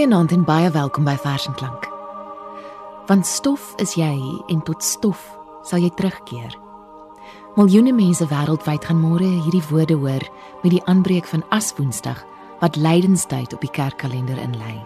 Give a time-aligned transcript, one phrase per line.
[0.00, 1.84] Goeienaand en baie welkom by Vers en Klank.
[3.04, 4.14] Want stof is jy
[4.48, 5.26] en tot stof
[5.68, 6.54] sal jy terugkeer.
[7.58, 10.24] Miljoene mense wêreldwyd gaan môre hierdie woorde hoor
[10.62, 12.22] met die aanbreek van Aswoensdag
[12.62, 14.78] wat lydenstyd op die kerkkalender inlei.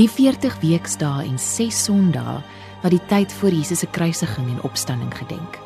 [0.00, 2.40] Die 40 weekdae en 6 sondae
[2.80, 5.60] wat die tyd voor Jesus se kruisiging en opstanding gedenk.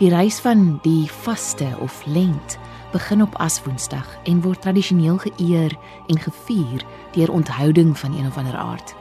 [0.00, 2.56] Die reis van die vaste of lent
[2.92, 8.56] begin op Aswoensdag en word tradisioneel geëer en gevier deur onthouding van een of ander
[8.56, 8.94] aard.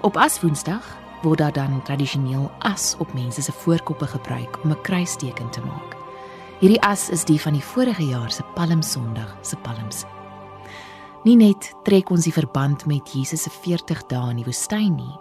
[0.00, 5.50] Op Aswoensdag word daar dan tradisioneel as op mense se voorkoppe gebruik om 'n kruisteken
[5.50, 5.96] te maak.
[6.58, 10.04] Hierdie as is die van die vorige jaar se Palmsondag se palms.
[11.24, 15.18] Nie net trek ons die verband met Jesus se 40 dae in die woestyn nie,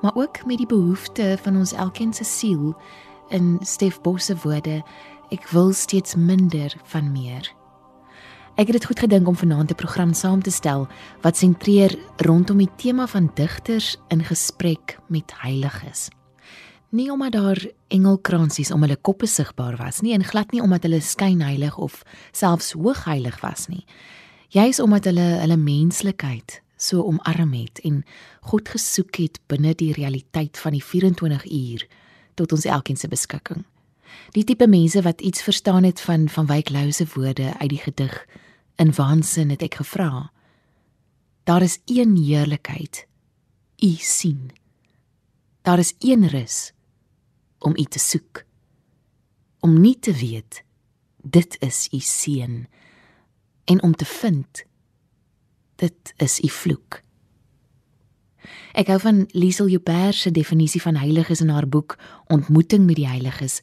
[0.00, 2.74] maar ook met die behoefte van ons elkeen se siel
[3.28, 4.82] in Stef Bos se woorde
[5.30, 7.46] ek wil steeds minder van meer.
[8.58, 10.88] Ek het dit goed gedink om vanaand 'n program saam te stel
[11.22, 16.08] wat sentreer rondom die tema van digters in gesprek met heiliges.
[16.90, 21.00] Nie omdat daar engelkransies om hulle koppe sigbaar was nie en glad nie omdat hulle
[21.00, 23.84] skynheilig of selfs hoogheilig was nie.
[24.48, 28.04] Juis omdat hulle hulle menslikheid so omarm het en
[28.40, 31.86] God gesoek het binne die realiteit van die 24 uur
[32.34, 33.64] tot ons elkeen se beskikking.
[34.30, 37.78] Die tipe mense wat iets verstaan het van van Wyk Lou se woorde uit die
[37.78, 38.26] gedig
[38.76, 40.32] in waansin het ek gevra.
[41.44, 43.06] Daar is een heerlikheid
[43.80, 44.50] u sien.
[45.62, 46.72] Daar is een rus
[47.58, 48.44] om u te soek.
[49.60, 50.64] Om nie te weet
[51.22, 52.68] dit is u seën
[53.64, 54.64] en om te vind
[55.74, 57.00] dit is u vloek.
[58.72, 63.08] Ek hou van Liesel Joubert se definisie van heiliges in haar boek Ontmoeting met die
[63.08, 63.60] heiliges.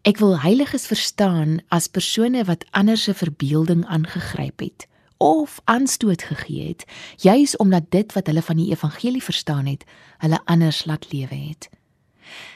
[0.00, 4.86] Ek wil heiliges verstaan as persone wat ander se verbeelding aangegryp het
[5.20, 6.86] of aanstoot gegee het,
[7.20, 9.84] juis omdat dit wat hulle van die evangelie verstaan het,
[10.24, 11.68] hulle anders laat lewe het.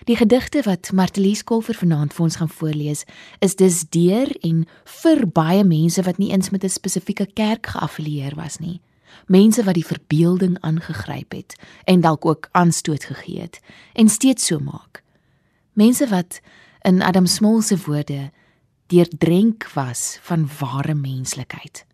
[0.09, 3.05] Die gedigte wat Martelies Kolfer vanaand vir ons gaan voorlees,
[3.45, 4.65] is dus deur en
[5.03, 8.81] vir baie mense wat nie eens met 'n spesifieke kerk geaffilieer was nie.
[9.27, 13.61] Mense wat die verbeelding aangegryp het en dalk ook aanstoot gegee het
[13.93, 15.03] en steeds so maak.
[15.73, 16.41] Mense wat
[16.85, 18.31] in Adam Small se woorde
[18.87, 21.87] deurdrenk was van ware menslikheid.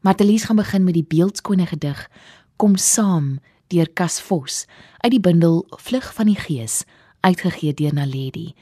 [0.00, 2.08] Martelies gaan begin met die beeldskone gedig
[2.56, 4.64] Kom saam deur Cas Vos
[4.98, 6.84] uit die bundel Vlug van die Gees
[7.20, 8.54] uitgegee deur Naledi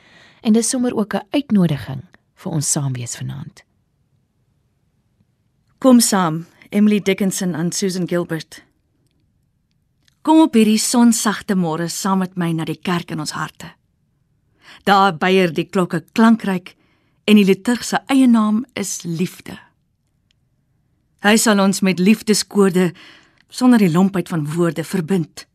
[0.42, 2.02] en dis sommer ook 'n uitnodiging
[2.34, 3.64] vir ons saamwees vanaand.
[5.78, 8.64] Kom saam, Emily Dickinson en Susan Gilbert.
[10.22, 13.75] Kom op hierdie sonsagte môre saam met my na die kerk in ons harte.
[14.84, 16.74] Daar byer die klokke klankryk
[17.24, 19.58] en die liturg se eie naam is liefde.
[21.26, 22.92] Hy sal ons met liefdeskoorde
[23.48, 25.46] sonder die lompheid van woorde verbind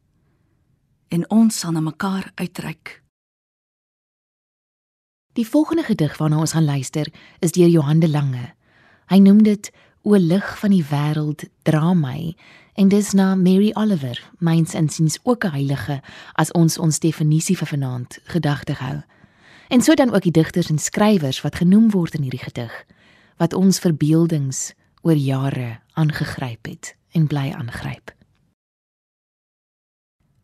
[1.12, 3.02] en ons sal na mekaar uitreik.
[5.36, 7.08] Die volgende gedig waarna ons gaan luister
[7.40, 8.52] is deur Johan de Lange.
[9.12, 9.72] Hy noem dit
[10.04, 12.34] O lig van die wêreld dra my
[12.74, 16.02] en dis na Mary Oliver, myns insiens ook 'n heilige
[16.34, 19.02] as ons ons definisie vir vanaand gedagte hou.
[19.70, 22.86] En so dan ook die digters en skrywers wat genoem word in hierdie gedig
[23.38, 28.12] wat ons verbeeldings oor jare aangegryp het en bly aangryp.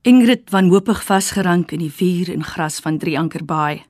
[0.01, 3.85] Ingrid van hoopig vasgerank in die vuur en gras van Drieankerbaai.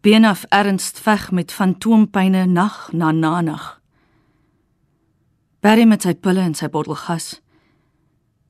[0.00, 3.80] Benaf ernst veg met fantoompyne nag na nag.
[5.60, 7.40] Barry met sy pille en sy bottel gas.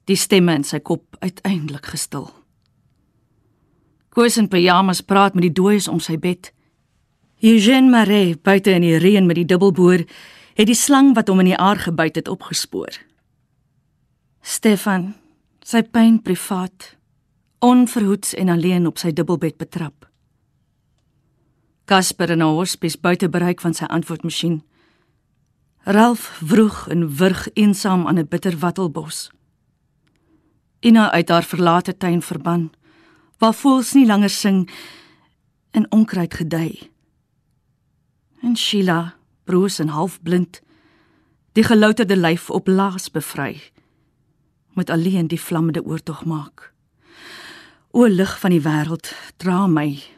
[0.07, 2.31] Die stemme in sy kop uiteindelik gestil.
[4.15, 6.53] Koos in pyjamas praat met die dooies om sy bed.
[7.45, 10.07] Eugene Maree buite in die reën met die dubbelboor
[10.57, 12.97] het die slang wat hom in die aar gebyt het opgespoor.
[14.41, 15.11] Stefan,
[15.61, 16.95] sy pyn privaat,
[17.61, 20.07] onverhoeds en alleen op sy dubbelbed betrap.
[21.87, 24.63] Casper en Hospice buite bereik van sy antwoordmasjien.
[25.89, 29.31] Ralph vroeg en wurg eensaam aan 'n bitter wattelbos.
[30.81, 32.73] Ina uit haar verlate tuin verban,
[33.39, 34.71] waar voëls nie langer sing
[35.71, 36.91] en onkruid gedei.
[38.41, 40.61] En Sheila, broos en halfblind,
[41.53, 43.63] die gelouterde lyf op laas bevry,
[44.73, 46.73] moet alleen die vlammende oortog maak.
[47.91, 50.16] O lig van die wêreld, dra my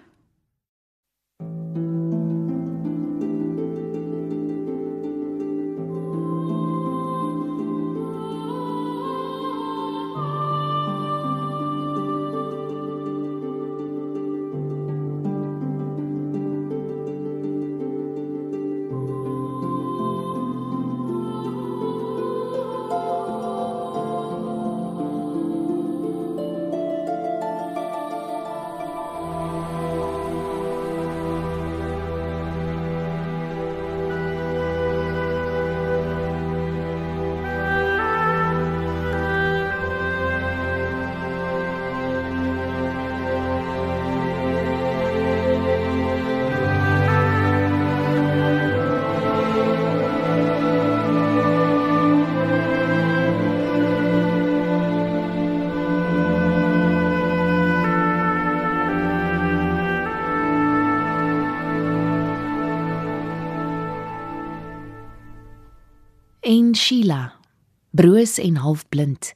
[68.19, 69.35] broos en halfblind,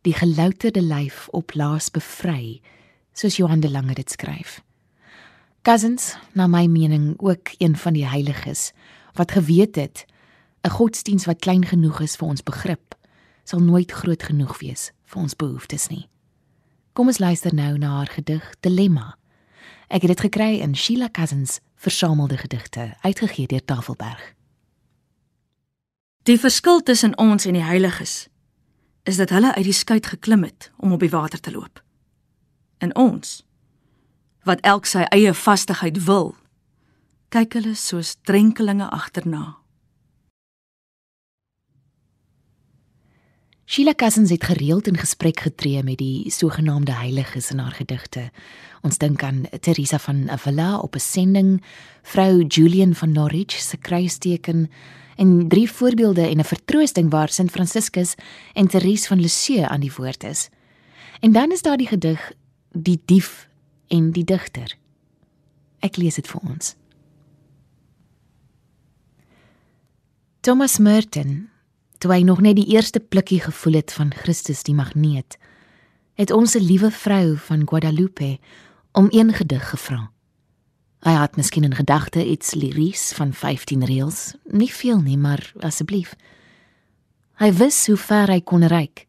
[0.00, 2.62] die gelouterde lyf op laas bevry,
[3.12, 4.62] soos Johan de Lange dit skryf.
[5.62, 8.72] Cousins, na my mening ook een van die heiliges
[9.12, 10.06] wat geweet het
[10.64, 12.94] 'n godsdiens wat klein genoeg is vir ons begrip,
[13.44, 16.08] sal nooit groot genoeg wees vir ons behoeftes nie.
[16.92, 19.16] Kom ons luister nou na haar gedig Dilemma.
[19.88, 24.34] Ek het dit gekry in Sheila Cousins versamelde gedigte, uitgegee deur Tafelberg.
[26.24, 28.28] Die verskil tussen ons en die heiliges
[29.04, 31.82] is dat hulle uit die skei geklim het om op die water te loop.
[32.80, 33.42] En ons
[34.48, 36.32] wat elk sy eie vastigheid wil,
[37.28, 39.58] kyk hulle soos drenkelinge agterna.
[43.68, 48.30] Sheila Cousins het gereeld in gesprek getree met die sogenaamde heiliges in haar gedigte.
[48.84, 51.64] Ons dink aan Teresa van Avila op 'n sending,
[52.02, 54.70] vrou Julian van Norwich se kruisteken
[55.16, 58.14] en drie voorbeelde en 'n vertroosting waar Sint Franciscus
[58.52, 60.48] en Therese van Lisieux aan die woord is.
[61.20, 62.32] En dan is daar die gedig
[62.72, 63.48] Die dief
[63.86, 64.76] en die digter.
[65.78, 66.74] Ek lees dit vir ons.
[70.40, 71.48] Thomas Merton,
[71.98, 75.38] toe hy nog net die eerste plukkie gevoel het van Christus die magneet,
[76.14, 78.38] het ons 'n liewe vrou van Guadalupe
[78.92, 80.13] om een gedig gevra.
[81.04, 86.14] Hy het miskien in gedagte iets liries van 15 reëls, nie veel nie, maar asseblief.
[87.36, 89.04] Hy wis hoe ver hy kon reik.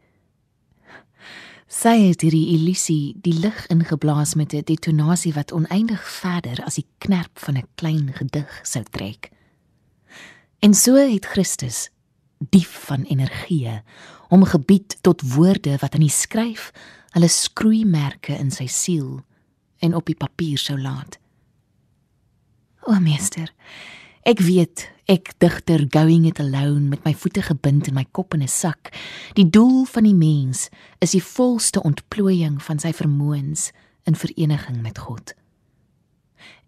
[1.71, 6.87] Sy het hierdie illusie die lig ingeblaas met 'n detonasie wat oneindig verder as die
[6.97, 9.31] knerp van 'n klein gedig sou trek.
[10.59, 11.89] En so het Christus,
[12.39, 13.81] dief van energie,
[14.27, 16.71] hom gebied tot woorde wat aan die skryf
[17.09, 19.23] hulle skroeimerke in sy siel
[19.79, 21.19] en op die papier sou laat.
[22.85, 23.53] O meester,
[24.23, 28.41] ek weet Ek digter going it alone met my voete gebind en my kop in
[28.41, 28.89] 'n sak.
[29.37, 33.71] Die doel van die mens is die volste ontplooiing van sy vermoëns
[34.03, 35.33] in vereniging met God.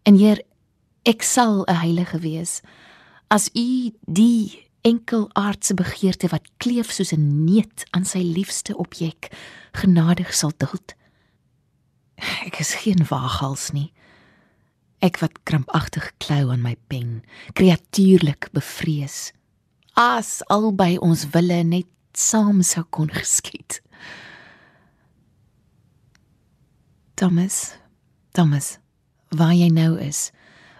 [0.03, 0.41] En Heer,
[1.03, 2.61] ek sal 'n heilige wees
[3.27, 9.31] as U die enkel aardse begeerte wat kleef soos 'n neet aan sy liefste objek
[9.71, 10.93] genadig sal duld.
[12.45, 13.91] Ek is geen waaghals nie.
[15.05, 17.21] Ek wat krampagtig klou aan my pen,
[17.53, 19.31] kreatuurlik bevrees.
[19.97, 23.79] As albei ons wille net saam sou kon geskied.
[27.17, 27.77] Thomas,
[28.33, 28.77] Thomas,
[29.33, 30.31] waar jy nou is,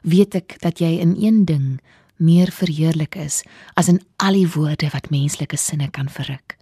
[0.05, 1.77] weet ek dat jy in een ding
[2.17, 3.43] meer verheerlik is
[3.77, 6.57] as in al die woorde wat menslike sinne kan verruk.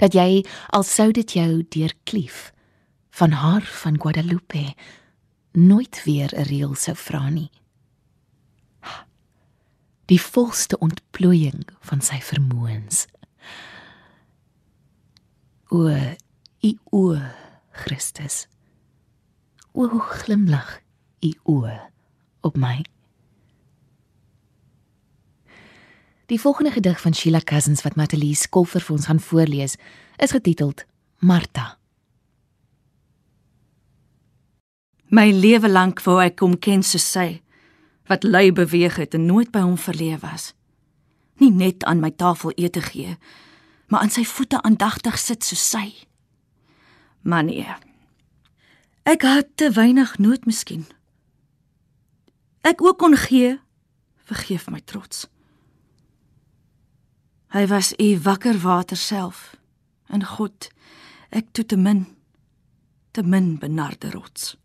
[0.00, 0.42] Dat jy
[0.74, 2.50] al sou dit jou deurklief
[3.14, 4.72] van haar van Guadalupe
[5.54, 7.50] nooit weer 'n reël sou vra nie.
[10.04, 13.06] Die volste ontplooiing van sy vermoëns.
[15.68, 15.88] O,
[16.60, 17.16] u o,
[17.70, 18.46] Christus.
[19.72, 20.80] O, glimlag
[21.20, 21.70] u o
[22.40, 22.84] op my.
[26.26, 29.76] Die volgende gedig van Sheila Cousins wat Matilee Skolfer vir ons gaan voorlees,
[30.16, 30.84] is getiteld
[31.18, 31.78] Martha.
[35.14, 37.38] My lewe lank wou ek hom ken soos sy
[38.10, 40.48] wat lui beweeg het en nooit by hom verleef was.
[41.38, 43.14] Nie net aan my tafel ete gee,
[43.88, 45.84] maar aan sy voete aandagtig sit soos sy.
[47.22, 47.76] Maar nee.
[49.06, 50.82] Ek het te weinig nood miskien.
[52.66, 53.54] Ek ook kon gee,
[54.26, 55.28] vergeef my trots.
[57.54, 59.54] Hy was u wakker water self
[60.10, 60.68] en God
[61.30, 62.02] ek toe te min
[63.14, 64.56] te min benarde rots.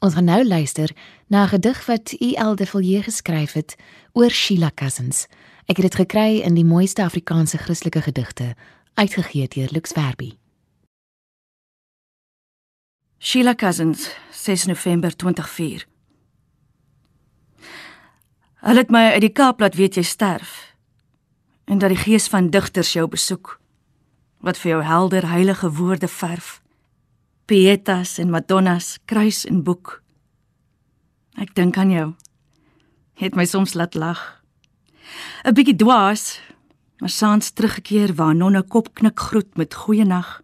[0.00, 2.54] Ons gaan nou luister na 'n gedig wat E.L.
[2.54, 3.76] de Villiers geskryf het
[4.12, 5.26] oor Sheila Cousins.
[5.66, 8.56] Ek het dit gekry in die mooiste Afrikaanse Christelike gedigte,
[8.94, 10.38] uitgegee deur Lux Verbi.
[13.18, 15.86] Sheila Cousins, 6 November 2004.
[18.54, 20.74] Hulle het my uit die Kaap laat weet jy sterf
[21.64, 23.60] en dat die gees van digters jou besoek
[24.38, 26.62] wat vir jou helder heilige woorde verf
[27.50, 29.96] pietas en madonnas, kruis en boek.
[31.34, 32.06] Ek dink aan jou.
[33.18, 34.20] Het my soms laat lag.
[35.42, 36.38] 'n Bietjie dwaas,
[37.00, 40.42] maar saans teruggekeer waar nonne kop knik groet met goeie nag.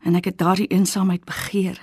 [0.00, 1.78] En ek het daardie eensaamheid begeer.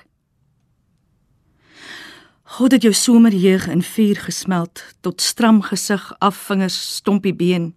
[2.43, 7.75] God het jou somerjeug in vuur gesmelt tot stram gesig, afvingers, stompie been.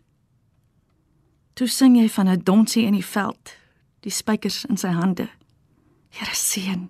[1.52, 3.56] Toe sing jy van 'n donsie in die veld,
[4.00, 5.28] die spykers in sy hande.
[6.16, 6.87] Here seën.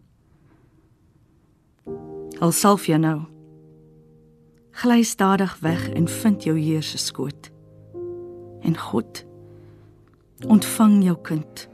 [2.39, 3.25] Al salf jy nou.
[4.77, 7.51] Gly stadig weg en vind jou Heer se skoot.
[8.63, 9.25] En God
[10.47, 11.65] ontvang jou kind.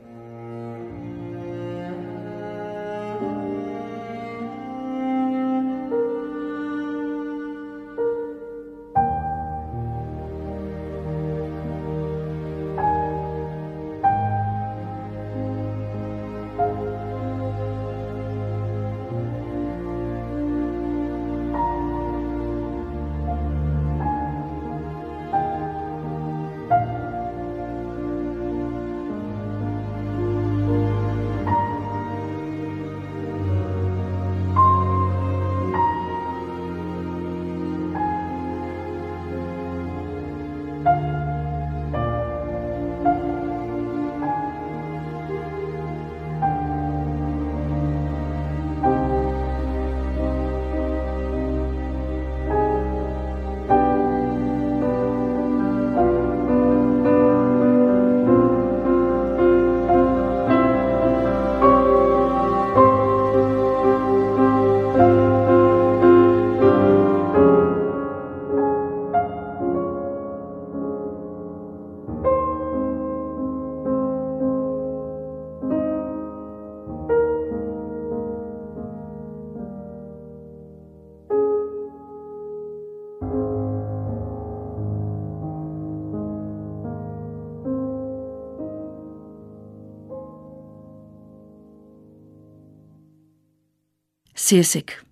[94.42, 95.04] Seesek.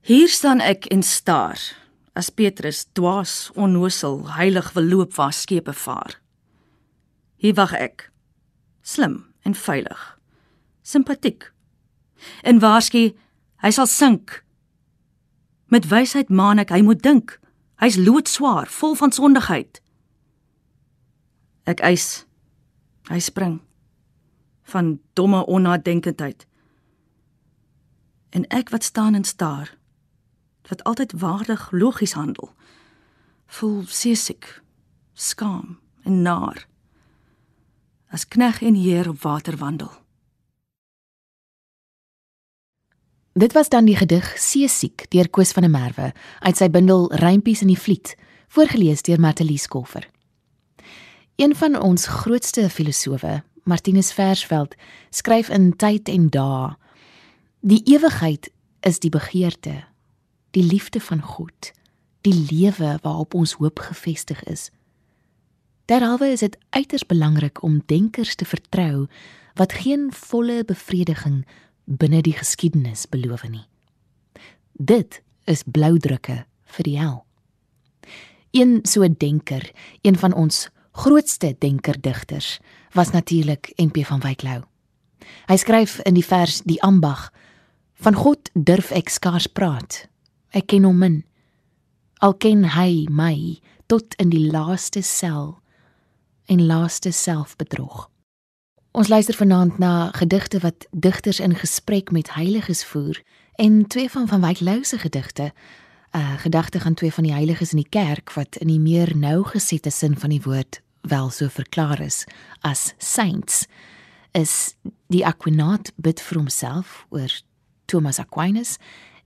[0.00, 1.60] Hier staan ek en staar
[2.18, 6.16] as Petrus dwaas onnosel heilig wil loop waar skepe vaar.
[7.38, 8.08] Hier wag ek,
[8.82, 10.00] slim en veilig,
[10.82, 11.46] simpatiek.
[12.42, 13.12] En waarsku
[13.62, 14.40] hy sal sink.
[15.70, 17.36] Met wysheid maan ek hy moet dink.
[17.78, 19.78] Hy's loodswaar, vol van sondigheid.
[21.70, 22.24] Ek eis
[23.12, 23.60] hy spring
[24.74, 26.48] van domme onnadenkendheid
[28.34, 29.76] en ek wat staan en staar
[30.68, 32.50] wat altyd waardig logies handel
[33.46, 34.62] voel seesiek
[35.12, 36.66] skaam en naar
[38.10, 40.02] as knegg en heer op water wandel
[43.34, 47.64] Dit was dan die gedig Seesiek deur Koos van der Merwe uit sy bundel Rympies
[47.66, 48.12] in die Vliet,
[48.46, 50.06] voorgeles deur Martelies Kolfer.
[51.42, 54.76] Een van ons grootste filosowe, Martinus Versveld,
[55.10, 56.76] skryf in Tyd en Dae
[57.64, 59.86] Die ewigheid is die begeerte,
[60.52, 61.70] die liefde van God,
[62.20, 64.66] die lewe waarop ons hoop gefestig is.
[65.88, 69.06] Derhalwe is dit uiters belangrik om denkers te vertrou
[69.56, 71.46] wat geen volle bevrediging
[71.84, 73.64] binne die geskiedenis beloof nie.
[74.76, 76.42] Dit is bloudrukke
[76.76, 77.24] vir die hel.
[78.52, 82.60] Een so 'n denker, een van ons grootste denkerdigters,
[82.92, 84.62] was natuurlik NP van Wyk Lou.
[85.46, 87.32] Hy skryf in die vers Die ambag
[87.94, 90.08] Van God durf ek skaars praat.
[90.50, 91.22] Ek ken hom min.
[92.18, 95.58] Al ken hy my tot in die laaste sel
[96.46, 98.08] en laaste selfbedrog.
[98.94, 103.18] Ons luister vanaand na gedigte wat digters in gesprek met heiliges voer
[103.56, 105.52] en twee van van Wyk Lou se gedigte,
[106.14, 109.16] 'n uh, gedagte gaan twee van die heiliges in die kerk wat in die meer
[109.16, 112.24] nougesette sin van die woord wel so verklaar is
[112.60, 113.66] as saints
[114.32, 114.74] is
[115.06, 117.34] die Aquinaat bid vir homself oor
[117.86, 118.76] Thomas Aquinas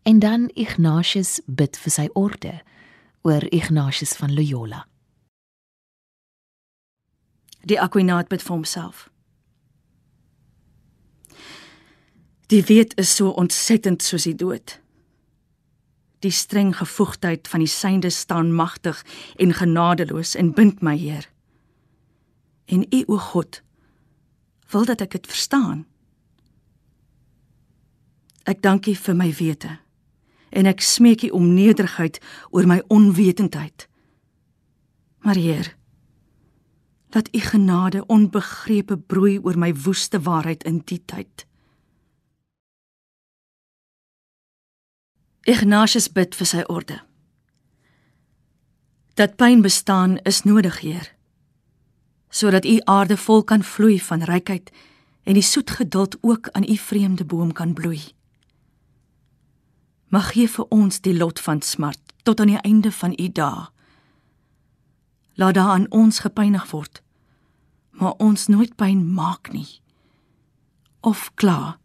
[0.02, 2.54] en dan Ignatius bid vir sy orde
[3.22, 4.86] oor Ignatius van Loyola.
[7.68, 9.08] Die Aquinaat bid vir homself.
[12.48, 14.78] Die weet is so ontsettend soos die dood.
[16.24, 19.04] Die streng gevoegdheid van die synde staan magtig
[19.36, 21.28] en genadeloos en bind my Heer.
[22.64, 23.60] En U o God
[24.72, 25.84] wil dat ek dit verstaan.
[28.48, 29.76] Ek dank U vir my wete
[30.48, 32.16] en ek smeek U om nederigheid
[32.56, 33.84] oor my onwetendheid.
[35.20, 35.74] Maar Heer,
[37.12, 41.44] laat U genade onbegrepe broei oor my woeste waarheid in die tyd.
[45.44, 47.00] Ignatius bid vir sy orde.
[49.20, 51.12] Dat pyn bestaan is nodig, Heer,
[52.32, 54.72] sodat U aarde vol kan vloei van rykheid
[55.28, 58.16] en die soet geduld ook aan U vreemde boom kan bloei
[60.08, 63.66] mag gee vir ons die lot van smart tot aan die einde van u dae.
[65.38, 67.02] Laat daar aan ons gepynig word,
[67.90, 69.68] maar ons nooit pyn maak nie.
[71.00, 71.78] Of klaar.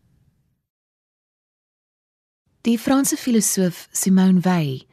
[2.63, 4.85] Die Franse filosoof Simone Weil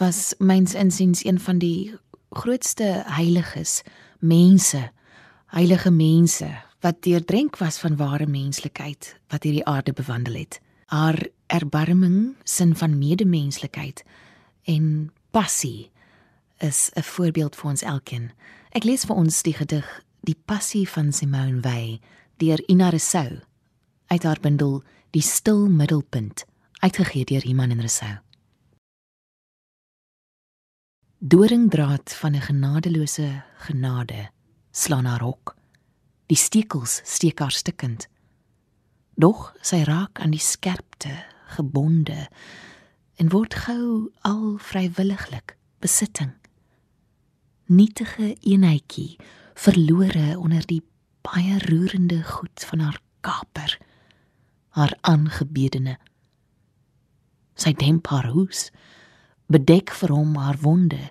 [0.00, 1.94] was myns insiens een van die
[2.30, 3.82] grootste heiliges,
[4.18, 4.90] mense,
[5.52, 6.48] heilige mense
[6.80, 10.60] wat deurdrink was van ware menslikheid wat hierdie aarde bewandel het.
[10.86, 11.20] Haar
[11.52, 14.04] erbarming, sin van medemenslikheid
[14.64, 15.90] en passie
[16.58, 18.30] is 'n voorbeeld vir ons elkeen.
[18.70, 21.98] Ek lees vir ons die gedig Die Passie van Simone Weil
[22.36, 23.40] deur Ina Rousseau
[24.06, 26.44] uit haar bundel Die Stil Middelpunt,
[26.78, 28.18] uitgegee deur Iman en Rousseau.
[31.18, 34.30] Doringdraad van 'n genadeloose genade
[34.70, 35.56] slaan haar hok.
[36.26, 38.08] Die stekels steek haar stikkend.
[39.14, 42.28] Doch sy raak aan die skerpte gebonde
[43.20, 46.32] en word gou al vrywilliglik besitting.
[47.66, 49.16] Nietige eenheidjie
[49.54, 50.82] verlore onder die
[51.22, 53.78] baie roerende goed van haar kaper
[54.72, 55.98] haar aangebedene.
[57.54, 58.70] Sy demp haar hoes
[59.52, 61.10] bedek vir hom haar wonde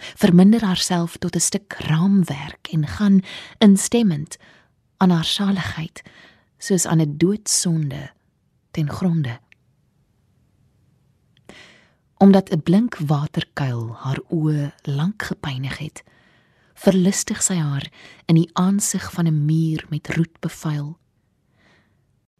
[0.00, 3.20] verminder haarself tot 'n stuk raamwerk en gaan
[3.58, 4.36] instemmend
[4.96, 6.02] aan haar saligheid
[6.58, 8.10] soos aan 'n doodsonde
[8.70, 9.40] ten gronde
[12.20, 16.02] omdat 'n blink waterkuil haar oë lank gepynig het.
[16.74, 17.88] Verlustig sy haar
[18.26, 20.98] in die aansig van 'n muur met roet bevuil.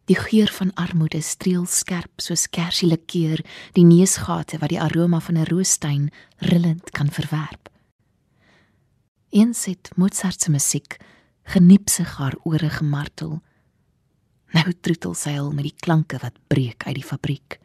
[0.05, 5.45] Die geur van armoede streel skerp soos kersielikeur die neusgate wat die aroma van 'n
[5.45, 7.69] roostuin rillend kan verwerp.
[9.29, 10.97] Het Mozart se musiek
[11.43, 13.41] geniepsig haar ore gemartel.
[14.51, 17.59] Nou troetel sy al met die klanke wat breek uit die fabriek.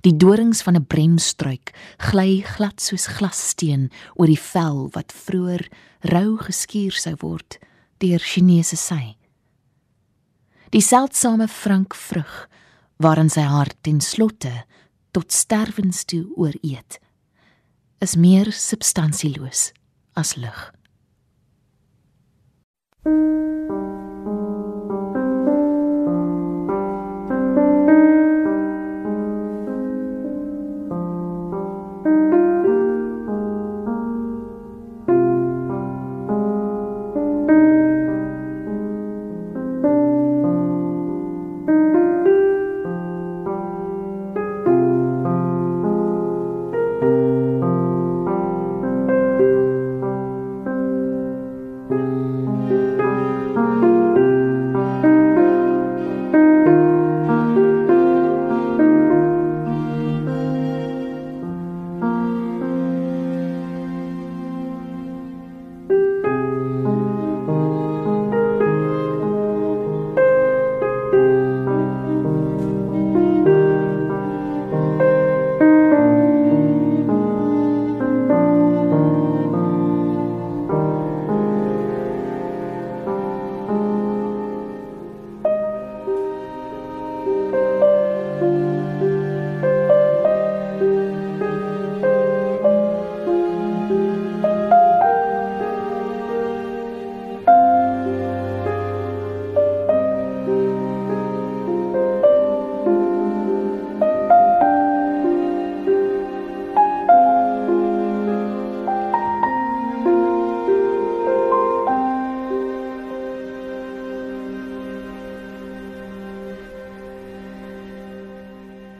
[0.00, 5.68] Die dorings van 'n bremstruik gly glad soos glassteen oor die vel wat vroeër
[6.00, 7.58] rou geskuur sou word
[7.98, 9.16] deur Chinese sy.
[10.70, 12.48] Die seldsame frankvrug
[12.96, 14.64] waarin sy haar ten slotte
[15.10, 17.00] tot sterwens toe ooreet
[17.98, 19.72] is meer substansieloos
[20.14, 20.72] as lig.
[23.04, 24.07] thank you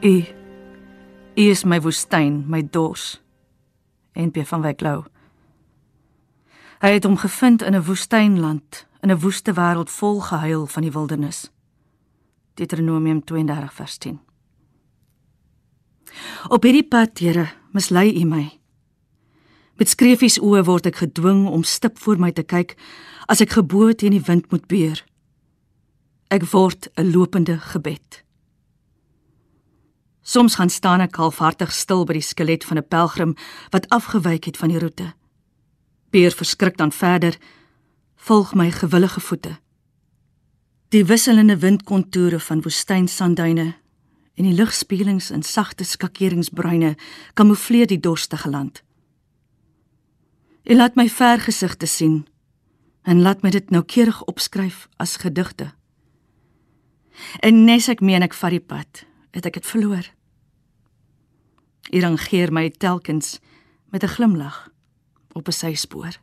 [0.01, 0.23] U
[1.35, 3.21] U is my woestyn, my dors.
[4.15, 5.03] NP van Wyk Lou.
[6.79, 10.91] Hy het hom gevind in 'n woestynland, in 'n woeste wêreld vol gehuil van die
[10.91, 11.51] wildernis.
[12.53, 14.19] Deuteronomium 32 vers 10.
[16.47, 18.59] Op hierdie pad, Here, mislei U my.
[19.75, 22.77] Met skreefies oë word ek gedwing om stip voor my te kyk
[23.25, 25.05] as ek geboot teen die wind moet beer.
[26.27, 28.23] Ek word 'n lopende gebed.
[30.29, 33.33] Soms gaan staan ek halfhartig stil by die skelet van 'n pelgrim
[33.73, 35.13] wat afgewyk het van die roete.
[36.09, 37.37] Peer verskrik dan verder,
[38.15, 39.57] volg my gewillige voete.
[40.89, 43.75] Die wisselende windkontoure van woestynsanduine
[44.33, 46.95] en die ligspieelings in sagte skakeringsbruine
[47.33, 48.83] kamoufleer die dorstige land.
[50.63, 52.27] Hy laat my vergesigte sien
[53.01, 55.73] en laat my dit noukeurig opskryf as gedigte.
[57.39, 60.18] En nes ek meen ek vat die pad, het ek dit verloor.
[61.89, 63.39] U rangeer my telkens
[63.89, 64.69] met 'n glimlag
[65.31, 66.17] op 'n syspoor.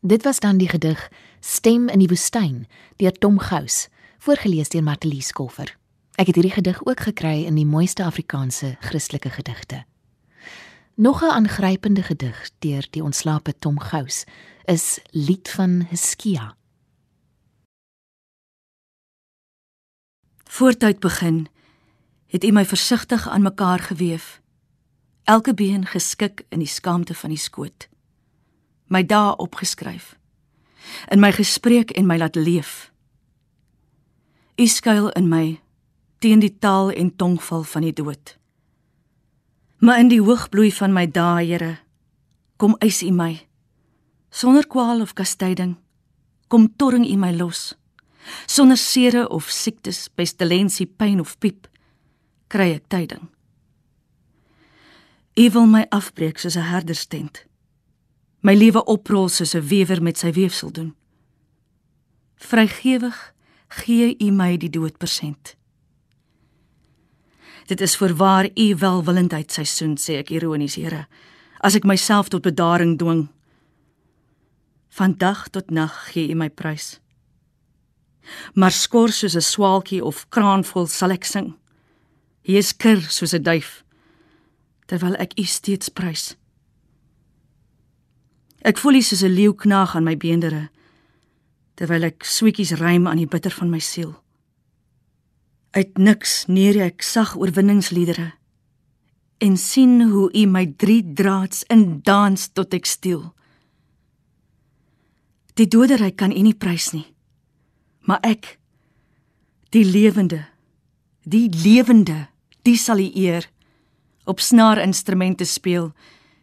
[0.00, 2.66] Dit was dan die gedig Stem in die woestyn
[2.96, 3.88] deur Tom Gous,
[4.18, 5.76] voorgeles deur Martielies Koffer.
[6.14, 9.84] Ek het hierdie gedig ook gekry in die mooiste Afrikaanse Christelike gedigte.
[10.94, 14.24] Nog 'n aangrypende gedig deur die ontslape Tom Gous
[14.64, 16.56] is Lied van Hiskia.
[20.44, 21.48] Voortyd begin
[22.30, 24.40] het U my versigtig aan mekaar geweef.
[25.24, 27.88] Elke been geskik in die skaamte van die skoot.
[28.86, 30.14] My dae opgeskryf.
[31.10, 32.92] In my gespreek en my laat leef.
[34.56, 35.60] U skuil in my
[36.18, 38.36] teen die taal en tongval van die dood.
[39.78, 41.78] Maar in die hoogbloei van my dae, Here,
[42.56, 43.46] kom eis U my
[44.30, 45.74] sonder kwaal of kastyding.
[46.46, 47.74] Kom torring U my los
[48.46, 51.69] sonder sere of siektes, pestilensie, pyn of piep
[52.50, 53.28] kry ek tyding.
[55.38, 57.46] U wil my afbreek soos 'n herderstent.
[58.42, 60.94] My lewe oprol soos 'n wewer met sy weefsel doen.
[62.36, 63.34] Vrygewig
[63.68, 65.56] gee U my die doodpersent.
[67.66, 71.06] Dit is vir waar U welwillendheid seisoen sê ek ironies, Here,
[71.60, 73.28] as ek myself tot bedaring dwing.
[74.88, 77.00] Van dag tot nag gee U my prys
[78.54, 81.59] maar skors soos 'n swaalkie of kraanvol sal ek sing.
[82.46, 83.84] Hy is kir soos 'n duif
[84.86, 86.34] terwyl ek u steeds prys.
[88.62, 90.70] Ek voel hy soos 'n leeu knaag aan my beendere
[91.76, 94.22] terwyl ek sweetjies rym aan die bitter van my siel.
[95.70, 98.32] Uit niks neer ek sag oorwinningsliedere
[99.38, 103.34] en sien hoe u my drie draads in dans tot ek steel.
[105.54, 107.14] Die dodery kan u nie prys nie
[108.10, 108.56] maar ek
[109.74, 110.44] die lewende
[111.22, 112.28] die lewende
[112.62, 113.48] die sal u eer
[114.24, 115.92] op snaarinstrumente speel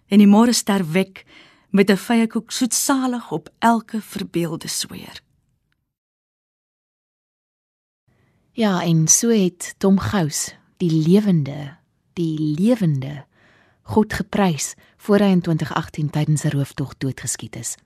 [0.07, 1.25] en die môre ster wek
[1.69, 5.21] met 'n vye koek soetsalig op elke verbeelde sweer
[8.51, 11.77] Ja en so het Tom Gous die lewende
[12.13, 13.25] die lewende
[13.83, 17.77] God geprys voor hy in 2018 tydens 'n rooftog doodgeskiet is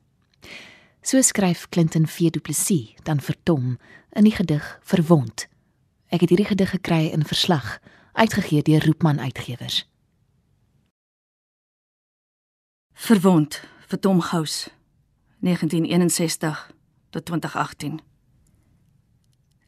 [1.01, 3.77] So skryf Clinton V Du Plessis dan vir Tom
[4.13, 5.50] in die gedig Verwond.
[6.11, 7.79] Ek het hierdie gedig gekry in verslag
[8.13, 9.87] uitgegee deur Roepman Uitgewers.
[12.93, 14.67] Verwond vir Tom Gous
[15.39, 16.71] 1961
[17.09, 18.01] tot 2018.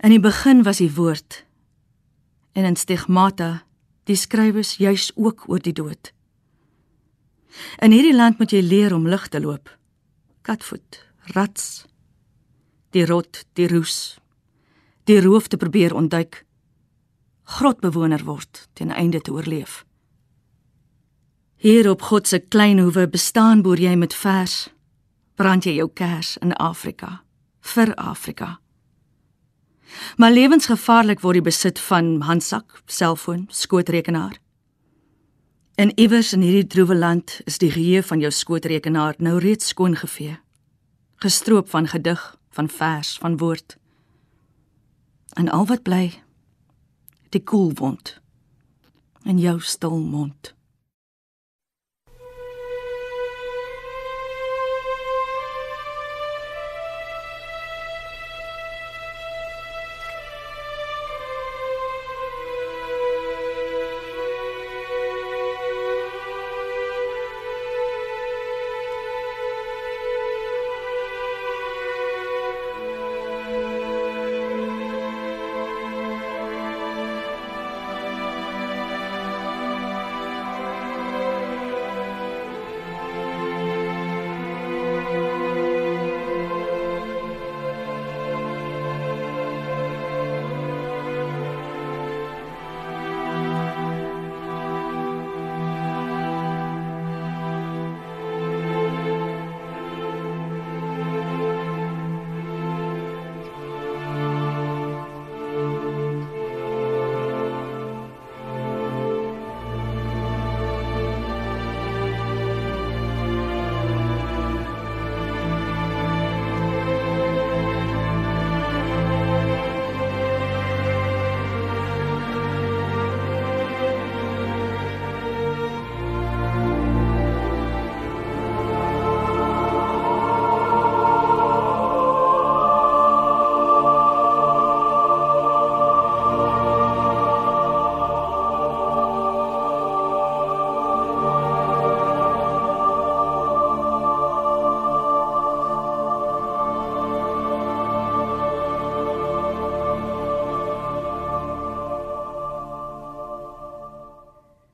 [0.03, 1.45] In die begin was die woord
[2.51, 3.63] en in stigmata
[4.03, 6.11] die skrywers juis ook oor die dood.
[7.79, 9.71] In hierdie land moet jy leer om lig te loop.
[10.41, 11.85] Katvoet rats
[12.91, 14.19] die rot die roes
[15.03, 16.45] die roof te probeer ontduik
[17.43, 19.83] grotbewoner word ten einde te oorleef.
[21.55, 24.69] Hier op God se klein hoewe bestaan boer jy met vers
[25.35, 27.23] brand jy jou kers in Afrika
[27.73, 28.59] vir Afrika.
[30.17, 34.39] Maar lewensgevaarlik word die besit van handsak selfoon skootrekenaar.
[35.75, 39.95] En iewers in hierdie droewe land is die geheue van jou skootrekenaar nou reeds skoon
[39.95, 40.37] gevee
[41.23, 43.77] gestroop van gedig, van vers, van woord.
[45.33, 46.21] En al wat bly,
[47.29, 48.19] die koelwond
[49.23, 50.53] in jou stil mond.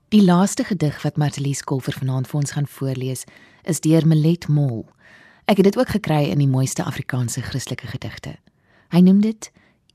[0.10, 3.28] Die laaste gedig wat Martelies Kolfer vanaand vir ons gaan voorlees,
[3.62, 4.88] is deur Melet Mol.
[5.46, 8.40] Ek het dit ook gekry in die mooiste Afrikaanse Christelike gedigte.
[8.90, 9.52] Hy noem dit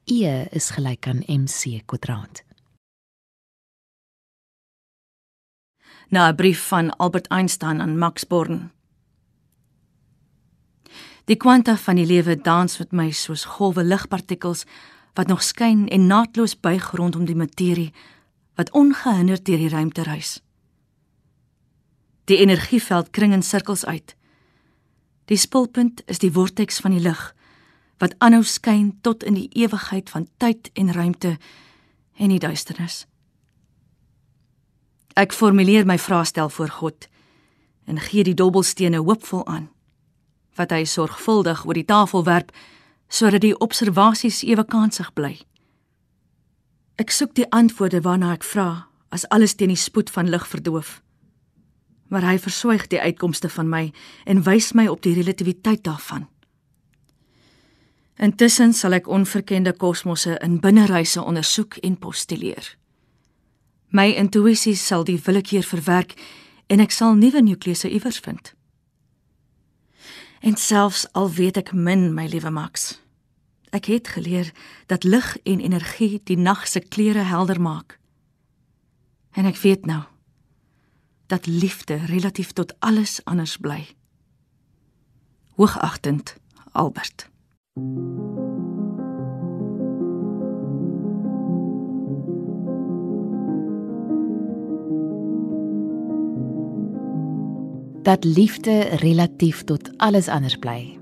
[0.07, 2.45] E is gelyk aan MC kwadraat.
[6.15, 8.71] Na 'n brief van Albert Einstein aan Max Born.
[11.25, 14.65] Die kwanta van die lewe dans met my soos golwe ligpartikels
[15.15, 17.93] wat nog skyn en naatloos buig rondom die materie
[18.55, 20.43] wat ongehinderd deur die ruimte reis.
[22.25, 24.17] Die energieveld kring in sirkels uit.
[25.25, 27.35] Die spulpunt is die vorteks van die lig
[28.03, 31.37] wat aanhou skyn tot in die ewigheid van tyd en ruimte
[32.17, 33.05] en die duisternis.
[35.15, 37.09] Ek formuleer my vraestel voor God
[37.87, 39.71] en gee die dobbelstene hoopvol aan
[40.59, 42.53] wat hy sorgvuldig oor die tafel werp
[43.09, 45.37] sodat die observasies ewe kansig bly.
[46.97, 51.01] Ek soek die antwoorde waarna ek vra as alles teen die spoed van lig verdoof.
[52.11, 53.89] Maar hy verswyg die uitkomste van my
[54.31, 56.29] en wys my op die relativiteit daarvan.
[58.15, 62.77] Intussen sal ek onverkende kosmosse in binnereise ondersoek en postuleer.
[63.91, 66.15] My intuïsie sal die willekeur verwerk
[66.71, 68.55] en ek sal nuwe nukleuse iewers vind.
[70.47, 73.01] En selfs al weet ek min, my liewe Max,
[73.75, 74.53] Ek het geleer
[74.87, 77.99] dat lig en energie die nag se kleure helder maak.
[79.35, 80.03] En ek weet nou
[81.27, 83.89] dat liefde relatief tot alles anders bly.
[85.59, 86.37] Hoogagtend
[86.73, 87.31] Albert.
[98.03, 100.99] Dat liefde relatief tot alles anders bly.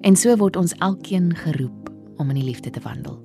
[0.00, 1.77] En so word ons elkeen geroep
[2.18, 3.20] om in die liefde te wandel.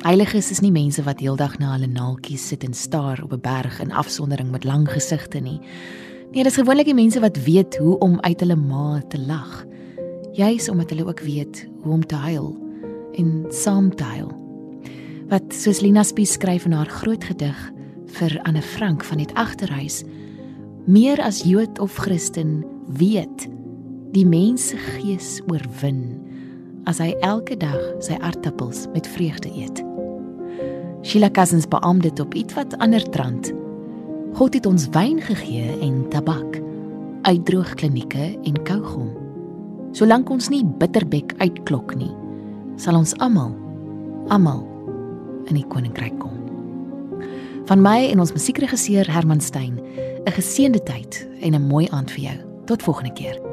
[0.00, 3.80] Heiliges is nie mense wat heeldag na hulle naaltjies sit en staar op 'n berg
[3.80, 5.60] in afsondering met lang gesigte nie.
[6.32, 9.66] Nee, dis gewoonlik die mense wat weet hoe om uit hulle ma te lag.
[10.32, 12.56] Juis omdat hulle ook weet hoe om te huil
[13.14, 14.32] en saam te huil.
[15.28, 17.72] Wat soos Lina Spies skryf in haar groot gedig
[18.06, 20.02] vir Anne Frank van dit agterhuis,
[20.86, 23.48] meer as Jood of Christen weet
[24.12, 26.19] die mens se gees oorwin
[26.84, 29.82] as hy elke dag sy aardappels met vreugde eet.
[31.02, 33.52] Sheila Cousins beamoed dit op iets wat ander trant.
[34.34, 36.60] God het ons wyn gegee en tabak,
[37.22, 39.10] uitdroog klinieke en kougom.
[39.92, 42.12] Solank ons nie bitterbek uitklok nie,
[42.76, 43.56] sal ons almal
[44.30, 44.62] almal
[45.50, 46.36] in die koninkryk kom.
[47.70, 49.78] Van my en ons musiekregisseur Herman Stein,
[50.26, 52.38] 'n geseënde tyd en 'n mooi aand vir jou.
[52.66, 53.49] Tot volgende keer.